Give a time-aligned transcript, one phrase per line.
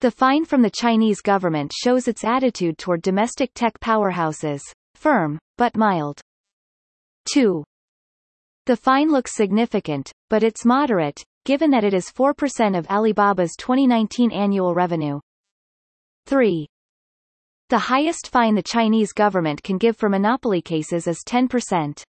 [0.00, 4.60] The fine from the Chinese government shows its attitude toward domestic tech powerhouses,
[4.94, 6.20] firm, but mild.
[7.32, 7.64] 2.
[8.66, 14.30] The fine looks significant, but it's moderate, given that it is 4% of Alibaba's 2019
[14.30, 15.20] annual revenue.
[16.26, 16.66] 3.
[17.72, 22.02] The highest fine the Chinese government can give for monopoly cases is 10%.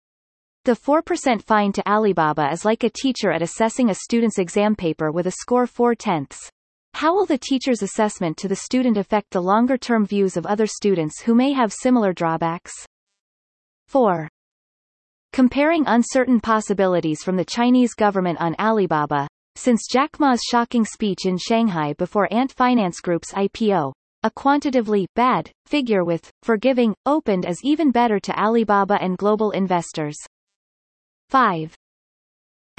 [0.64, 5.12] The 4% fine to Alibaba is like a teacher at assessing a student's exam paper
[5.12, 6.48] with a score 4 tenths.
[6.95, 11.21] How will the teacher's assessment to the student affect the longer-term views of other students
[11.21, 12.73] who may have similar drawbacks?
[13.88, 14.30] 4.
[15.34, 21.37] Comparing uncertain possibilities from the Chinese government on Alibaba, since Jack Ma's shocking speech in
[21.37, 27.90] Shanghai before Ant Finance Group's IPO, a quantitatively bad figure with forgiving opened is even
[27.90, 30.18] better to Alibaba and global investors.
[31.30, 31.74] 5.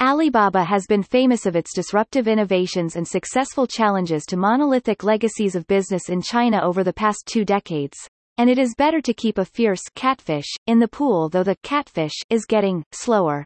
[0.00, 5.66] Alibaba has been famous of its disruptive innovations and successful challenges to monolithic legacies of
[5.66, 7.96] business in China over the past two decades,
[8.38, 12.14] and it is better to keep a fierce catfish in the pool though the catfish
[12.30, 13.44] is getting slower.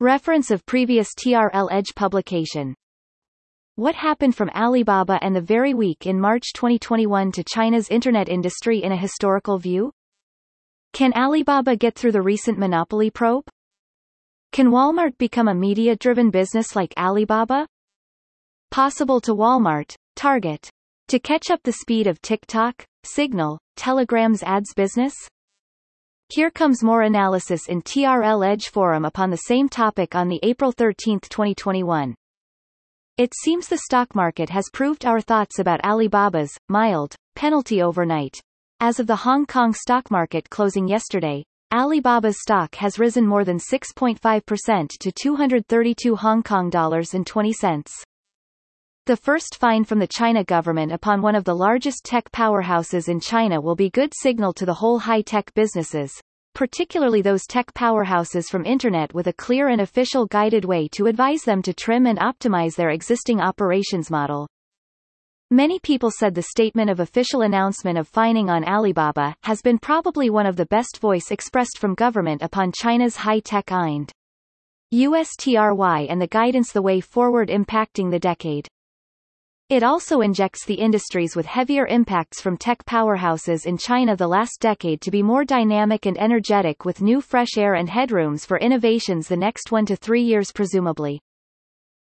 [0.00, 2.74] Reference of previous TRL Edge publication
[3.76, 8.82] what happened from Alibaba and the very week in March 2021 to China's internet industry
[8.82, 9.92] in a historical view?
[10.94, 13.46] Can Alibaba get through the recent monopoly probe?
[14.52, 17.66] Can Walmart become a media-driven business like Alibaba?
[18.70, 20.70] Possible to Walmart, Target.
[21.08, 25.12] To catch up the speed of TikTok, Signal, Telegram's ads business?
[26.30, 30.72] Here comes more analysis in TRL Edge Forum upon the same topic on the April
[30.72, 32.14] 13, 2021.
[33.18, 38.38] It seems the stock market has proved our thoughts about Alibaba's mild penalty overnight.
[38.78, 43.56] As of the Hong Kong stock market closing yesterday, Alibaba's stock has risen more than
[43.56, 48.04] 6.5% to 232 Hong Kong dollars and 20 cents.
[49.06, 53.20] The first fine from the China government upon one of the largest tech powerhouses in
[53.20, 56.12] China will be good signal to the whole high-tech businesses,
[56.56, 61.42] particularly those tech powerhouses from Internet with a clear and official guided way to advise
[61.42, 64.48] them to trim and optimize their existing operations model.
[65.50, 70.30] Many people said the statement of official announcement of fining on Alibaba has been probably
[70.30, 74.10] one of the best voice expressed from government upon China's high-tech IND.
[74.92, 78.66] USTRY and the guidance the way forward impacting the decade.
[79.68, 84.60] It also injects the industries with heavier impacts from tech powerhouses in China the last
[84.60, 89.26] decade to be more dynamic and energetic with new fresh air and headrooms for innovations
[89.26, 91.20] the next one to three years presumably.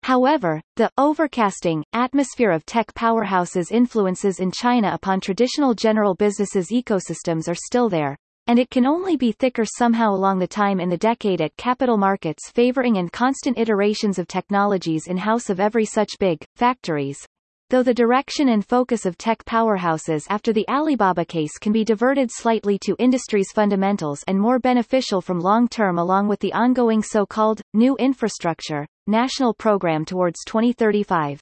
[0.03, 7.47] However, the overcasting atmosphere of tech powerhouses influences in China upon traditional general businesses ecosystems
[7.47, 10.97] are still there, and it can only be thicker somehow along the time in the
[10.97, 16.43] decade at capital markets favoring and constant iterations of technologies in-house of every such big,
[16.57, 17.25] factories,
[17.69, 22.29] though the direction and focus of tech powerhouses after the Alibaba case can be diverted
[22.31, 27.97] slightly to industry's fundamentals and more beneficial from long-term along with the ongoing so-called, new
[27.97, 31.41] infrastructure, national program towards 2035.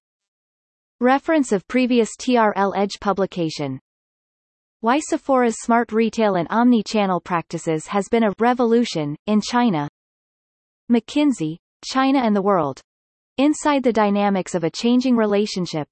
[0.99, 3.79] Reference of previous TRL Edge publication.
[4.81, 9.87] Why Sephora's smart retail and omni-channel practices has been a revolution, in China.
[10.91, 12.81] McKinsey, China and the World.
[13.37, 15.87] Inside the dynamics of a changing relationship,